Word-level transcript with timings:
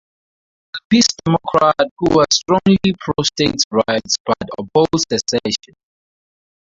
He 0.03 0.07
was 0.07 0.75
a 0.75 0.79
Peace 0.95 1.07
Democrat 1.23 1.91
who 1.99 2.15
was 2.15 2.25
strongly 2.33 2.75
pro-states' 2.99 3.65
rights, 3.71 4.15
but 4.25 4.49
opposed 4.57 5.05
secession. 5.11 5.75